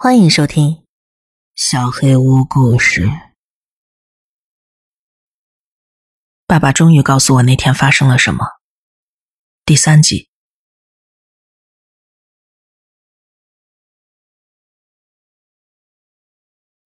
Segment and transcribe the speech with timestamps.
[0.00, 0.68] 欢迎收听
[1.56, 3.06] 《小黑屋故事》。
[6.46, 8.46] 爸爸终于告诉我那天发生了什么。
[9.64, 10.30] 第三集。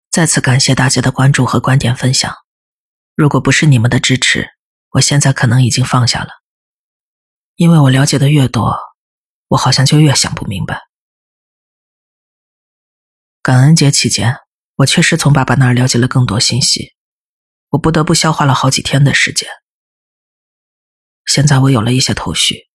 [0.09, 2.33] 再次感谢大家的关注和观点分享。
[3.13, 4.55] 如果不是你们的支持，
[4.93, 6.31] 我现在可能已经放下了。
[7.57, 8.75] 因为我了解的越多，
[9.49, 10.81] 我好像就越想不明白。
[13.43, 14.37] 感恩节期间，
[14.75, 16.93] 我确实从爸爸那儿了解了更多信息，
[17.71, 19.49] 我不得不消化了好几天的时间。
[21.25, 22.69] 现在我有了一些头绪，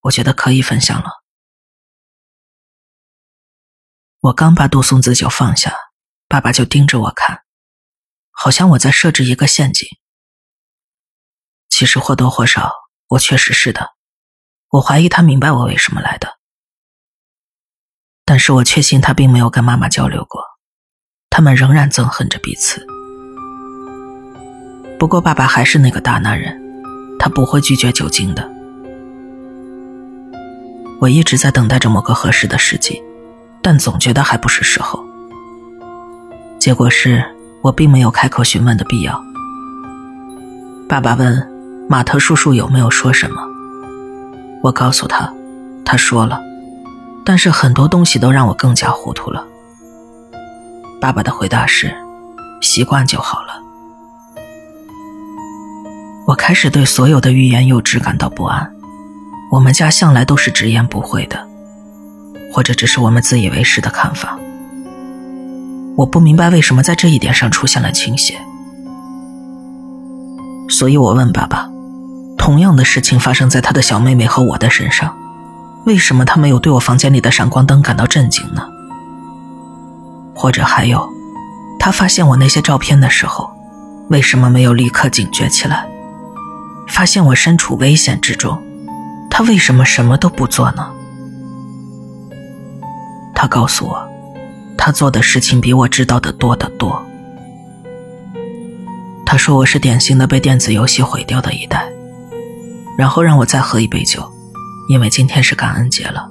[0.00, 1.10] 我觉得可以分享了。
[4.20, 5.76] 我刚把杜松子酒放下，
[6.26, 7.42] 爸爸就盯着我看，
[8.30, 9.86] 好像我在设置一个陷阱。
[11.68, 12.72] 其实或多或少，
[13.08, 13.90] 我确实是的。
[14.70, 16.35] 我怀疑他明白我为什么来的。
[18.36, 20.42] 但是我确信他并没有跟妈妈交流过，
[21.30, 22.86] 他们仍然憎恨着彼此。
[24.98, 26.54] 不过爸爸还是那个大男人，
[27.18, 28.46] 他不会拒绝酒精的。
[31.00, 33.02] 我一直在等待着某个合适的时机，
[33.62, 35.02] 但总觉得还不是时候。
[36.58, 37.24] 结果是
[37.62, 39.18] 我并没有开口询问的必要。
[40.86, 43.40] 爸爸问马特叔叔有没有说什么，
[44.62, 45.32] 我告诉他，
[45.86, 46.38] 他说了。
[47.26, 49.44] 但是很多东西都让我更加糊涂了。
[51.00, 51.92] 爸爸的回答是
[52.62, 53.60] ：“习惯就好了。”
[56.24, 58.72] 我开始对所有的欲言又止感到不安。
[59.50, 61.44] 我们家向来都是直言不讳的，
[62.52, 64.38] 或者只是我们自以为是的看法。
[65.96, 68.38] 我不明白为什么在这一点上出现了倾斜，
[70.68, 71.68] 所以我问爸爸：
[72.38, 75.16] 同样的事情发生在他的小妹妹和我的身上。
[75.86, 78.68] 为什么他没有对我房间里的闪光灯感到震惊呢？
[80.34, 81.08] 或者还有，
[81.78, 83.48] 他发现我那些照片的时候，
[84.10, 85.88] 为什么没有立刻警觉起来？
[86.88, 88.60] 发现我身处危险之中，
[89.30, 90.90] 他为什么什么都不做呢？
[93.32, 94.08] 他告诉我，
[94.76, 97.00] 他做的事情比我知道的多得多。
[99.24, 101.88] 他说我是典型的被电子游戏毁掉的一代，
[102.98, 104.32] 然后让我再喝一杯酒。
[104.88, 106.30] 因为今天是感恩节了，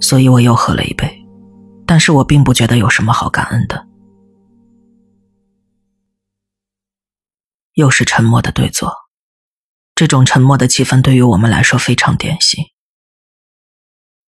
[0.00, 1.26] 所以我又喝了一杯，
[1.84, 3.88] 但是我并不觉得有什么好感恩的。
[7.74, 8.94] 又是沉默的对坐，
[9.94, 12.64] 这种沉默的气氛对于我们来说非常典型。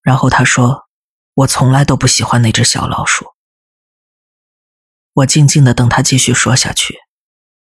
[0.00, 0.88] 然后他说
[1.34, 3.26] ：“我从来都不喜欢那只小老鼠。”
[5.14, 6.96] 我静静的等他继续说下去，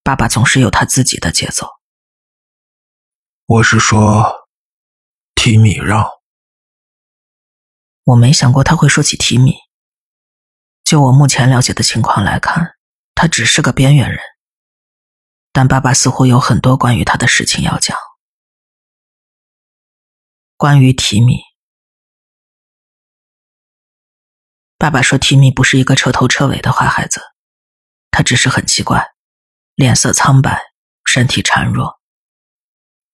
[0.04, 1.66] 爸爸总是有他自己的节奏。
[3.46, 4.47] 我是说。
[5.40, 6.04] 提米让，
[8.02, 9.54] 我没想过他会说起提米。
[10.82, 12.74] 就我目前了解的情况来看，
[13.14, 14.18] 他只是个边缘人。
[15.52, 17.96] 但爸爸似乎有很多关于他的事情要讲。
[20.56, 21.38] 关于提米，
[24.76, 27.22] 爸爸说提米不是一个彻头彻尾的坏孩子，
[28.10, 29.12] 他只是很奇怪，
[29.76, 30.60] 脸色苍白，
[31.04, 32.00] 身体孱弱。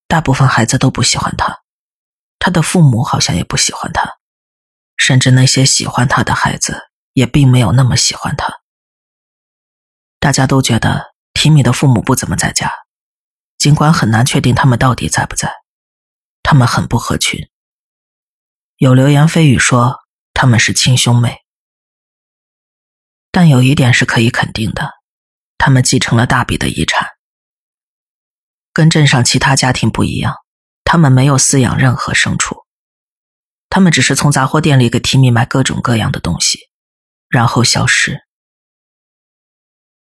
[0.09, 1.64] 大部分孩子都不喜欢他。
[2.45, 4.19] 他的父母好像也不喜欢他，
[4.99, 8.61] 甚至那些喜欢他的孩子也并没有那么喜欢他。
[10.21, 12.71] 大家都觉得提米的父母不怎么在家，
[13.57, 15.51] 尽管很难确定他们到底在不在。
[16.43, 17.49] 他们很不合群，
[18.77, 20.01] 有流言蜚语说
[20.35, 21.39] 他们是亲兄妹。
[23.33, 24.91] 但有一点是可以肯定的，
[25.57, 27.09] 他们继承了大笔的遗产，
[28.75, 30.44] 跟镇上其他家庭不一样。
[30.95, 32.67] 他们没有饲养任何牲畜，
[33.69, 36.69] 他们只是从杂货店里给提米买各种各样的东西，
[37.29, 38.21] 然后消失。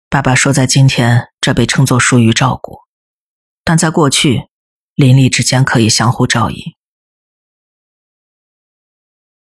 [0.07, 2.77] 爸爸说，在今天这被称作疏于照顾，
[3.63, 4.49] 但在过去，
[4.93, 6.63] 邻里之间可以相互照应。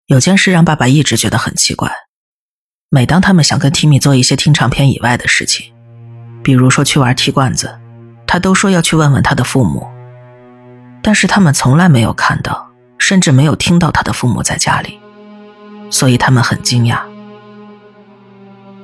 [0.05, 1.93] 有件事让爸爸一直觉得很奇怪：
[2.87, 5.75] 每当他们想跟提米做一些听唱片以外的事情，
[6.41, 7.77] 比如说去玩踢罐子，
[8.25, 9.96] 他都说要去问问他的父母。
[11.01, 14.99] 但是他们从来没有看到，甚至没有听到他的父母在家里，
[15.89, 16.99] 所以他们很惊讶。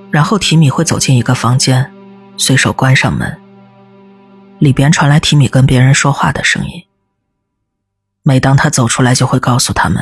[0.10, 1.92] 然后提米会走进一个房间，
[2.38, 3.36] 随手关上门，
[4.60, 6.84] 里边传来提米跟别人说话的声音。
[8.22, 10.02] 每当他走出来，就会告诉他们，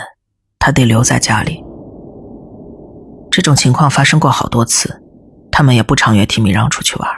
[0.60, 1.64] 他得留在家里。
[3.32, 5.02] 这种情况发生过好多次，
[5.52, 7.10] 他们也不常约提米让出去玩。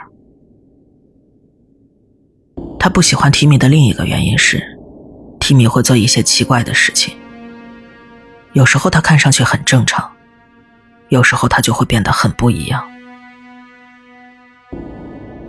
[2.78, 4.73] 他不喜欢提米的另一个原因是。
[5.44, 7.14] 提米会做一些奇怪的事情，
[8.54, 10.10] 有时候他看上去很正常，
[11.10, 12.82] 有时候他就会变得很不一样。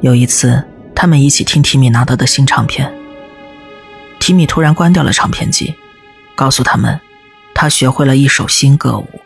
[0.02, 2.94] 有一次，他们一起听提米拿到的新唱片，
[4.20, 5.74] 提米突然关掉了唱片机，
[6.36, 7.00] 告诉他们，
[7.54, 9.22] 他学会了一首新歌舞。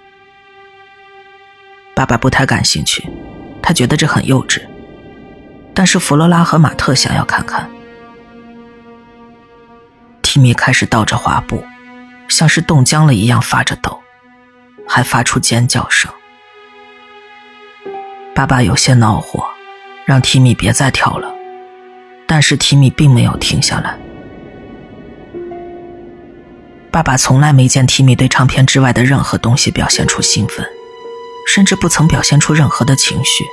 [1.95, 3.10] 爸爸不太感兴趣，
[3.60, 4.62] 他觉得这很幼稚。
[5.74, 7.68] 但是弗罗拉和马特想要看看。
[10.31, 11.66] 提米开始倒着滑步，
[12.28, 14.00] 像是冻僵了一样发着抖，
[14.88, 16.12] 还发出尖叫声。
[18.36, 19.44] 爸爸有些恼火，
[20.06, 21.34] 让提米别再跳了，
[22.28, 23.98] 但是提米并没有停下来。
[26.92, 30.64] 爸爸从来没见提米对唱片之外的任何东西表现出兴奋。
[31.48, 33.44] 甚至不曾表现出任何的情绪，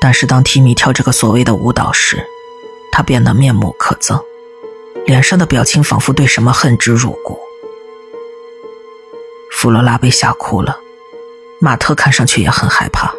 [0.00, 2.26] 但是当提米跳这个所谓的舞蹈时，
[2.90, 4.20] 他变得面目可憎，
[5.08, 7.40] 脸上的表情仿佛对什么恨之入骨。
[9.50, 10.78] 弗罗拉被吓哭了，
[11.62, 13.14] 马特看上去也很害怕。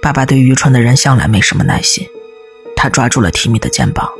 [0.00, 2.08] 爸爸对愚蠢的人向来没什么耐心，
[2.74, 4.10] 他抓住了提米的肩膀，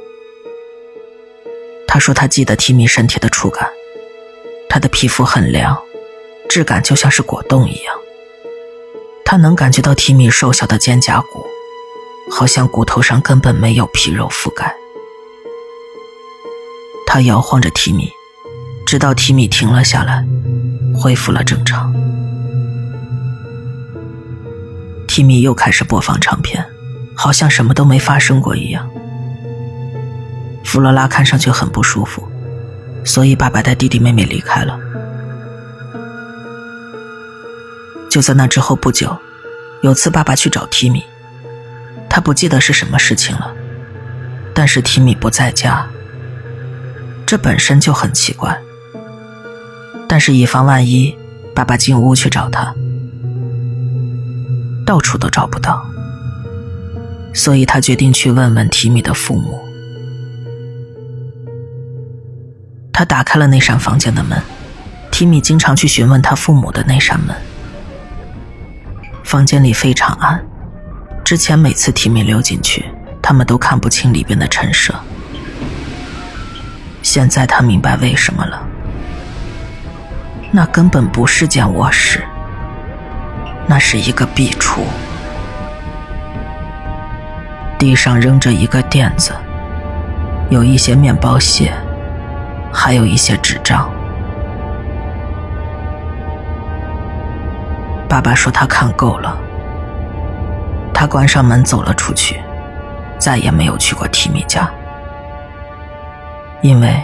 [1.89, 3.67] 他说他记得提米身体的触感，
[4.69, 5.75] 他的皮肤很凉。
[6.51, 7.97] 质感就像是果冻一样，
[9.25, 11.47] 他能感觉到提米瘦小的肩胛骨，
[12.31, 14.77] 好像骨头上根本没有皮肉覆盖。
[17.13, 18.09] 他摇晃着提米，
[18.87, 20.25] 直到提米停了下来，
[20.95, 21.93] 恢复了正常。
[25.09, 26.65] 提米又开始播放唱片，
[27.17, 28.89] 好像什么都没发生过一样。
[30.63, 32.23] 弗罗拉看上去很不舒服，
[33.05, 34.79] 所以爸爸带弟弟妹妹离开了。
[38.09, 39.19] 就在那之后不久，
[39.83, 41.03] 有次爸爸去找提米，
[42.09, 43.53] 他不记得是什么事情了，
[44.55, 45.85] 但是提米不在家，
[47.31, 48.61] 这本身就很奇怪。
[50.09, 51.17] 但是以防万一，
[51.55, 52.75] 爸爸进屋去找他，
[54.85, 55.81] 到处都找不到，
[57.33, 59.61] 所以他决定去问问提米的父母。
[62.93, 64.43] 他打开了那扇房间的门，
[65.13, 67.37] 提米经常去询问他父母的那扇门。
[69.23, 70.45] 房间里非常暗，
[71.25, 72.87] 之前每次提米溜进去，
[73.23, 74.93] 他们都看不清里边的陈设。
[77.13, 78.63] 现在他明白为什么了，
[80.53, 82.23] 那根本不是间卧室，
[83.67, 84.83] 那是一个壁橱，
[87.77, 89.33] 地上扔着一个垫子，
[90.51, 91.73] 有一些面包屑，
[92.73, 93.91] 还有一些纸张。
[98.09, 99.37] 爸爸说他看够了，
[100.95, 102.41] 他关上门走了出去，
[103.19, 104.71] 再也没有去过提米家，
[106.63, 107.03] 因为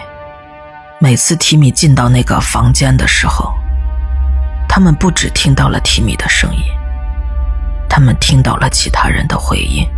[1.00, 3.54] 每次提米进到那个房间的时候，
[4.68, 6.62] 他们不只听到了提米的声音，
[7.88, 9.88] 他们听到了其他人的回应。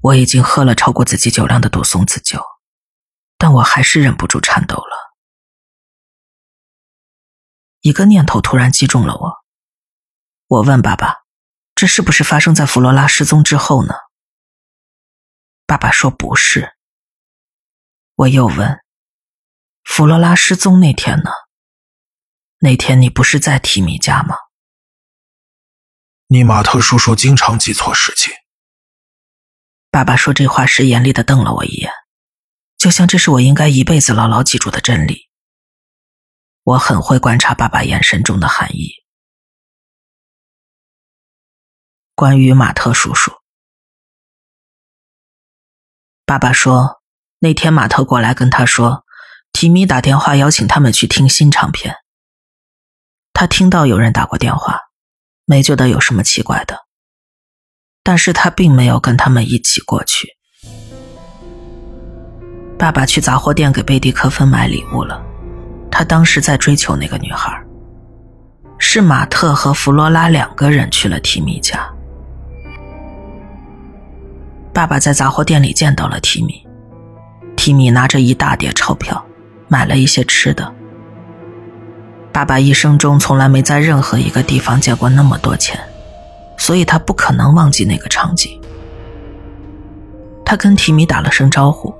[0.00, 2.42] 我已经喝了超过自己酒量的杜松子酒。
[3.38, 5.16] 但我还是忍不住颤抖了。
[7.80, 9.32] 一个念头突然击中了我。
[10.46, 11.21] 我问爸爸
[11.74, 13.94] ：“这是不是发生在弗罗拉失踪之后呢？”
[15.66, 16.74] 爸爸说：“不是。”
[18.16, 18.80] 我又问
[19.84, 21.30] ：“弗罗拉失踪那天呢？
[22.58, 24.36] 那天你不是在提米家吗？”
[26.28, 28.32] 尼马特叔叔经常记错事情。
[29.90, 31.92] 爸爸说这话时，严厉的瞪了我一眼。
[32.78, 35.28] 就像这是我应该一辈子牢牢记住的真理。
[36.62, 39.01] 我很会观察爸爸眼神中的含义。
[42.14, 43.32] 关于马特叔叔，
[46.26, 47.00] 爸爸说
[47.38, 49.04] 那天马特过来跟他说，
[49.52, 51.96] 提米打电话邀请他们去听新唱片。
[53.32, 54.78] 他听到有人打过电话，
[55.46, 56.80] 没觉得有什么奇怪的，
[58.04, 60.28] 但是他并没有跟他们一起过去。
[62.78, 65.20] 爸爸去杂货店给贝蒂科芬买礼物了。
[65.90, 67.50] 他当时在追求那个女孩。
[68.78, 71.88] 是马特和弗罗拉两个人去了提米家。
[74.72, 76.66] 爸爸在杂货店里见到了提米。
[77.56, 79.24] 提米拿着一大叠钞票，
[79.68, 80.72] 买了一些吃的。
[82.32, 85.78] 爸爸一生中从来没在任何一个地方见过那么多钱，
[86.56, 88.60] 所以他不可能忘记那个场景。
[90.44, 91.94] 他跟提米打了声招呼。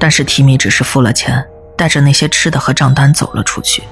[0.00, 1.44] 但是提米只是付了钱，
[1.76, 3.82] 带着那些吃的和账单走了出去。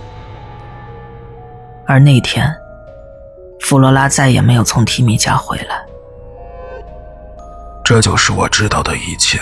[1.85, 2.55] 而那天，
[3.62, 5.86] 弗罗拉再也没有从提米家回来。
[7.87, 9.38] 这就是我知道的一切。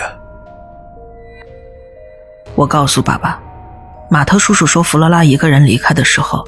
[2.55, 3.41] 我告诉爸爸，
[4.07, 6.47] 马特叔叔说弗罗拉一个人离开的时候，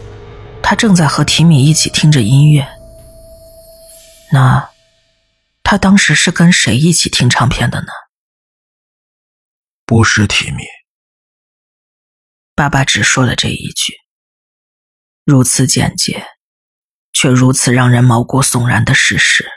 [0.61, 2.67] 他正在和提米一起听着音乐。
[4.31, 4.69] 那，
[5.63, 7.87] 他当时是跟谁一起听唱片的呢？
[9.83, 10.65] 不是提米。
[12.53, 13.95] 爸爸只说了这一句，
[15.25, 16.27] 如此简洁，
[17.11, 19.49] 却如此让人毛骨悚然的事实。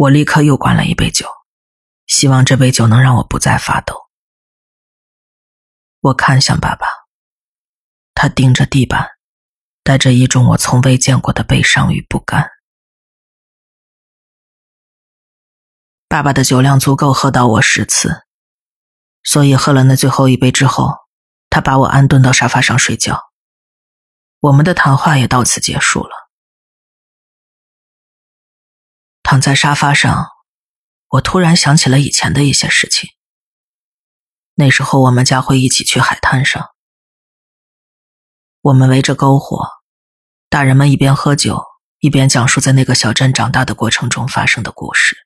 [0.00, 1.26] 我立刻又灌了一杯酒，
[2.06, 4.08] 希望这杯酒能让我不再发抖。
[6.00, 6.86] 我看向爸爸，
[8.14, 9.10] 他盯着地板。
[9.82, 12.48] 带着一种我从未见过的悲伤与不甘。
[16.06, 18.22] 爸爸的酒量足够喝到我十次，
[19.24, 20.94] 所以喝了那最后一杯之后，
[21.48, 23.30] 他把我安顿到沙发上睡觉。
[24.38, 26.19] 我们的谈话也到此结束了。
[29.30, 30.26] 躺在沙发上，
[31.06, 33.10] 我突然想起了以前的一些事情。
[34.54, 36.70] 那时候我们家会一起去海滩上，
[38.60, 39.68] 我们围着篝火。
[40.48, 41.62] 大人们一边喝酒，
[42.00, 45.16] 一边讲述在那个小镇长大的过程中发生的故事。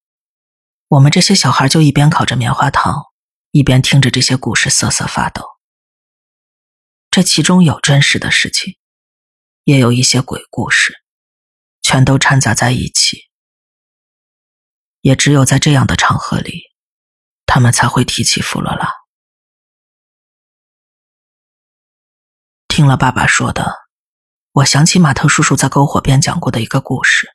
[0.88, 3.04] 我们这些小孩就一边烤着棉花糖，
[3.52, 5.42] 一边听着这些故事瑟瑟发抖。
[7.10, 8.76] 这其中有真实的事情，
[9.64, 10.92] 也有一些鬼故事，
[11.80, 13.30] 全都掺杂在一起。
[15.04, 16.62] 也只有在这样的场合里，
[17.44, 18.90] 他们才会提起弗罗拉。
[22.66, 23.84] 听了爸爸说的。
[24.52, 27.28] 我想起马特叔叔在篝火边讲过的一个故事。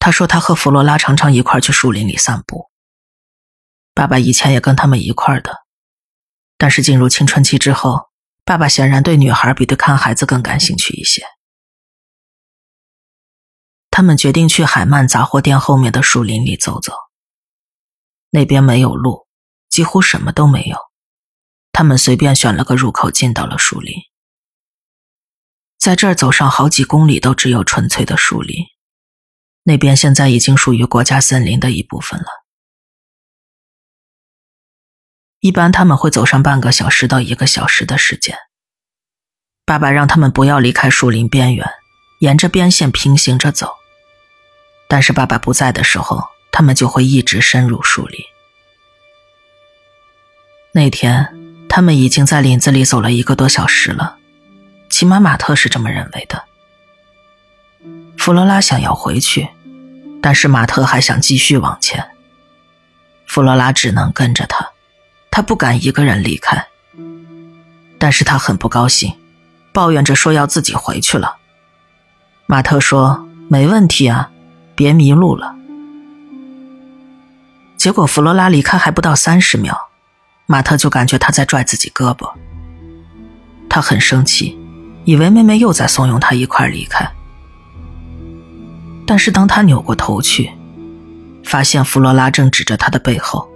[0.00, 2.68] 他说他和弗罗拉常常一块去树林里散步。
[3.94, 5.64] 爸爸以前也跟他们一块的，
[6.58, 8.08] 但是进入青春期之后，
[8.44, 11.24] 爸爸显然对女孩比对看孩子更感兴趣一些。
[13.96, 16.92] 他们决定去海曼杂货店后面的树林里走走。
[18.28, 19.26] 那边没有路，
[19.70, 20.76] 几乎什么都没有。
[21.72, 23.94] 他们随便选了个入口，进到了树林。
[25.78, 28.66] 在这儿走上好几公里都只有纯粹的树林，
[29.62, 32.26] 那边现在已经属于国家森林的一部分了。
[35.40, 38.36] 一般他们会走上半个小时到一个小时的时间。
[39.64, 41.66] 爸爸让他们不要离开树林边缘，
[42.20, 43.72] 沿着边线平行着走。
[44.88, 48.20] 但是爸爸不在的时候，他们就会一直深入树林。
[50.72, 51.34] 那天，
[51.68, 54.16] 他们已经在林子里走了一个多小时了。
[54.88, 56.44] 起码马特是这么认为的。
[58.16, 59.48] 弗罗拉想要回去，
[60.22, 62.10] 但是马特还想继续往前。
[63.26, 64.70] 弗罗拉只能跟着他，
[65.30, 66.66] 他不敢一个人离开。
[67.98, 69.14] 但是他很不高兴，
[69.72, 71.36] 抱怨着说要自己回去了。
[72.46, 74.30] 马特说：“没问题啊，
[74.76, 75.56] 别迷路了。”
[77.76, 79.76] 结果弗罗拉离开还不到三十秒，
[80.46, 82.30] 马特就感觉他在拽自己胳膊。
[83.68, 84.56] 他很生气。
[85.06, 87.08] 以为妹妹又在怂恿他一块离开，
[89.06, 90.50] 但是当他扭过头去，
[91.44, 93.48] 发现弗罗拉正指着他的背后。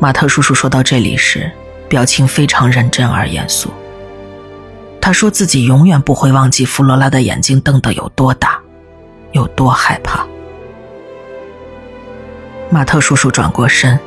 [0.00, 1.48] 马特叔叔说到这里时，
[1.88, 3.70] 表情非常认真而严肃。
[5.00, 8.60] 他说自己永远不会忘记弗罗拉的眼睛瞪得有多大，
[9.32, 10.26] 有多害怕。
[12.70, 13.98] 马特叔叔转过身，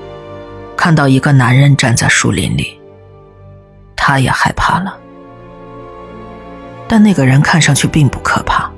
[0.76, 2.80] 看到一个男人站在树林里，
[3.96, 4.98] 他也害怕了。
[6.88, 8.72] 但那个人看上去并不可怕，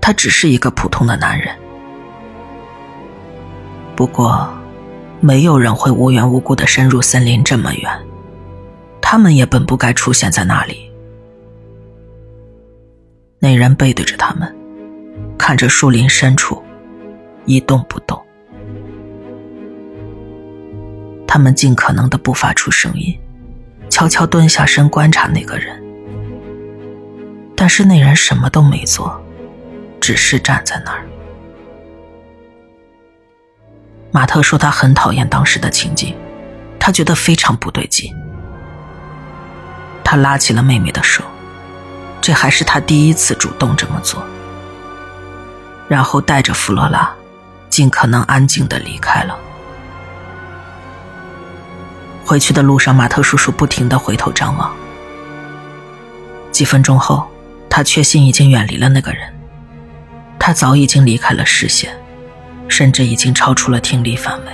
[0.00, 1.54] 他只是一个普通的男人。
[3.96, 4.48] 不过，
[5.20, 7.90] 没有人会无缘无故的深入森林这么远，
[9.00, 10.90] 他们也本不该出现在那里。
[13.38, 14.54] 那人背对着他们，
[15.46, 16.64] 看着树林深处，
[17.44, 18.18] 一动不动。
[21.26, 23.14] 他们尽可能的不发出声音，
[23.90, 25.78] 悄悄蹲下身观察那个人。
[27.54, 29.22] 但是那人什么都没做，
[30.00, 31.04] 只是站在那儿。
[34.12, 36.16] 马特说他很讨厌当时的情景，
[36.80, 38.10] 他觉得非常不对劲。
[40.02, 41.22] 他拉起了妹妹的手，
[42.22, 44.24] 这还是他第一次主动这么做。
[45.88, 47.12] 然后带着弗罗拉，
[47.68, 49.36] 尽可能安静的离开了。
[52.24, 54.74] 回去的路上，马特叔叔不停的回头张望。
[56.50, 57.26] 几分钟后。
[57.76, 59.20] 他确信已经远离了那个人，
[60.38, 61.92] 他早已经离开了视线，
[62.68, 64.52] 甚至已经超出了听力范围。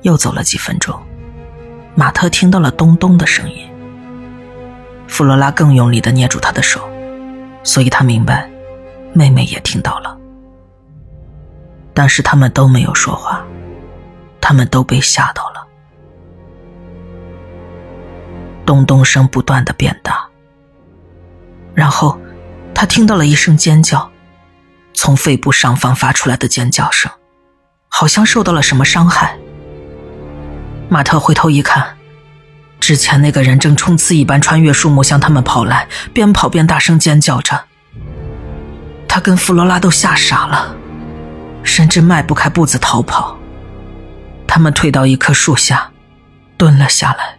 [0.00, 0.98] 又走了几分钟，
[1.94, 3.68] 马特听到了咚咚的声音。
[5.06, 6.88] 弗罗拉更用力的捏住他的手，
[7.62, 8.48] 所以他明白，
[9.12, 10.16] 妹妹也听到了。
[11.92, 13.44] 但是他们都没有说话，
[14.40, 15.66] 他们都被吓到了。
[18.64, 20.28] 咚咚声不断的变大，
[21.74, 22.16] 然后
[22.74, 24.08] 他听到了一声尖叫，
[24.94, 27.10] 从肺部上方发出来的尖叫声，
[27.88, 29.36] 好像受到了什么伤害。
[30.88, 31.96] 马特回头一看，
[32.88, 37.66] 之前那个人正冲刺一般穿越树木向他们跑来，边跑边大声尖叫着。
[39.06, 40.74] 他跟弗罗拉都吓傻了，
[41.62, 43.38] 甚至迈不开步子逃跑。
[44.46, 45.90] 他们退到一棵树下，
[46.56, 47.36] 蹲了下来。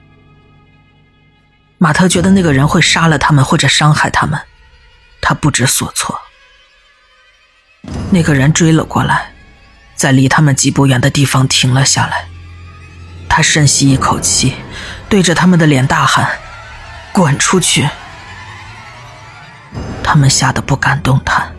[1.80, 4.40] 马特觉得那个人会杀了他们或者伤害他们，
[5.20, 6.22] 他不知所措。
[8.12, 9.32] 那个人追了过来，
[9.96, 12.28] 在离他们几步远的地方停了下来。
[13.28, 14.54] 他深吸一口气，
[15.10, 16.30] 对着他们的脸大喊
[17.12, 17.90] ：“滚出去！”
[20.04, 21.52] 他们吓得不敢动弹。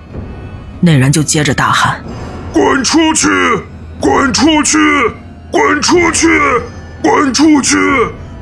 [0.80, 2.00] 那人就接着大喊
[2.54, 3.28] ：“滚出去！
[4.00, 4.78] 滚出去！
[5.50, 6.28] 滚出去！
[7.02, 7.76] 滚出去！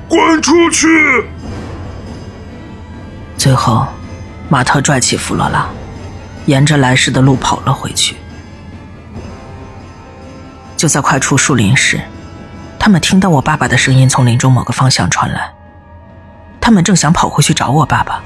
[0.09, 0.87] 滚出去！”
[3.39, 3.89] 最后，
[4.49, 5.67] 马特拽起弗罗拉，
[6.47, 8.17] 沿着来时的路跑了回去。
[10.77, 12.01] 就在快出树林时，
[12.89, 15.55] 他们听到我爸爸的声音从林中某个方向传来。
[16.59, 18.23] 他们正想跑回去找我爸爸，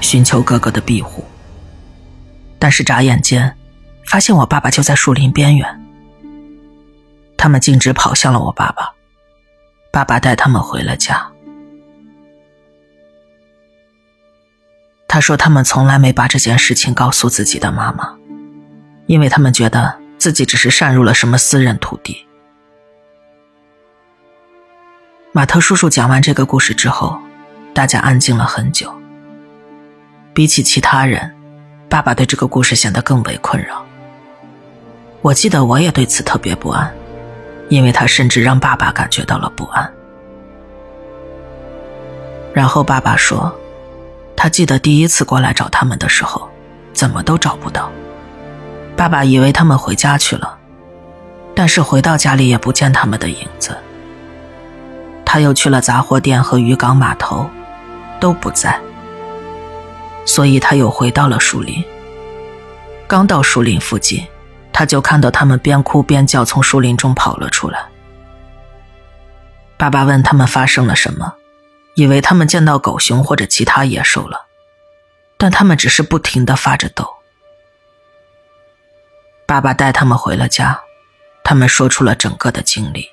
[0.00, 1.22] 寻求哥哥的庇护。
[2.58, 3.54] 但是眨眼间，
[4.06, 5.68] 发现我爸爸就在树林边缘。
[7.36, 8.90] 他们径直跑向了我爸爸，
[9.90, 11.30] 爸爸带他们回了家。
[15.06, 18.16] 他说：“他们从来没把这件事情告诉自己的妈妈，
[19.08, 22.26] 因为他们觉得自己只是擅入了什么私人土地。”
[25.36, 27.14] 马特叔叔讲完这个故事之后，
[27.74, 28.90] 大家安静了很久。
[30.32, 31.30] 比起其他人，
[31.90, 33.84] 爸爸对这个故事显得更为困扰。
[35.20, 36.90] 我记得我也对此特别不安，
[37.68, 39.92] 因为他甚至让爸爸感觉到了不安。
[42.54, 43.54] 然后爸爸说。
[44.34, 46.48] 他记得第一次过来找他们的时候，
[46.94, 47.90] 怎么都找不到。
[48.96, 50.58] 爸爸以为他们回家去了，
[51.54, 53.76] 但是回到家里也不见他们的影子。
[55.26, 57.50] 他又去了杂货店和渔港码头，
[58.18, 58.80] 都不在。
[60.24, 61.84] 所以他又回到了树林。
[63.06, 64.26] 刚到树林附近，
[64.72, 67.86] 他就看到他们边哭边叫从树林中跑了出来。
[69.76, 71.34] 爸爸问他们发生了什么。
[71.96, 74.48] 以为他们见到狗熊或者其他野兽了，
[75.38, 77.08] 但他们只是不停的发着抖。
[79.46, 80.78] 爸爸带他们回了家，
[81.42, 83.08] 他们说出了整个的经历。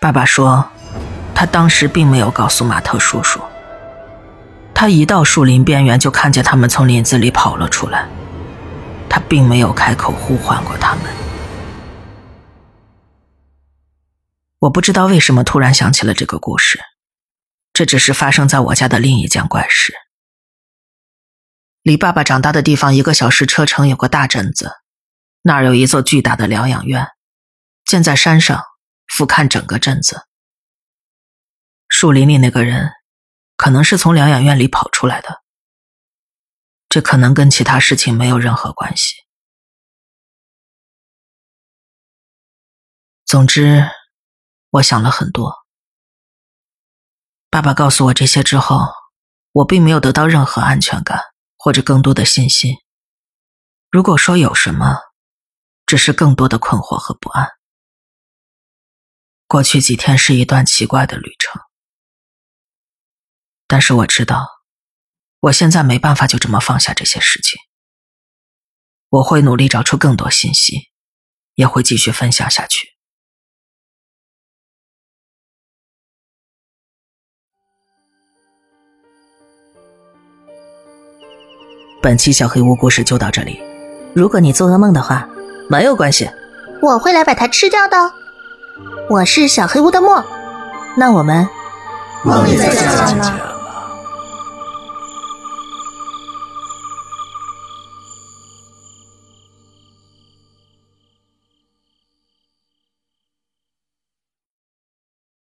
[0.00, 0.70] 爸爸说，
[1.34, 3.40] 他当时并没有告诉马特叔叔。
[4.72, 8.08] 他一到树林边缘就看见他们从林子里跑了出来，
[9.08, 11.04] 他并没有开口呼唤过他们。
[14.60, 16.80] 我不知道为什么突然想起了这个故事，
[17.72, 19.92] 这只是发生在我家的另一件怪事。
[21.82, 24.70] 离爸爸长大的地方一个小时车程有个大镇子，
[25.42, 27.08] 那儿有一座巨大的疗养院，
[27.84, 28.62] 建在山上，
[29.18, 30.28] 俯瞰整个镇子。
[31.88, 32.92] 树林里那个人，
[33.56, 35.42] 可能是从疗养院里跑出来的，
[36.88, 39.16] 这可能跟其他事情没有任何关系。
[43.24, 43.90] 总之。
[44.70, 45.64] 我想了很多。
[47.48, 48.80] 爸爸告诉我这些之后，
[49.52, 51.18] 我并没有得到任何安全感
[51.56, 52.74] 或者更多的信心。
[53.90, 54.94] 如果说有什么，
[55.86, 57.57] 只是更多的困惑和不安。
[59.48, 61.62] 过去几天是一段奇怪的旅程，
[63.66, 64.46] 但是我知道，
[65.40, 67.58] 我现在没办法就这么放下这些事情。
[69.08, 70.90] 我会努力找出更多信息，
[71.54, 72.88] 也会继续分享下去。
[82.02, 83.58] 本期小黑屋故事就到这里。
[84.14, 85.26] 如果你做噩梦的话，
[85.70, 86.28] 没有关系，
[86.82, 87.96] 我会来把它吃掉的。
[89.08, 90.22] 我是小黑屋的墨，
[90.96, 91.48] 那我们
[92.22, 93.57] 梦里再见了。